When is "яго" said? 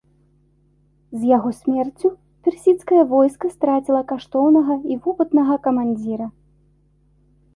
1.37-1.49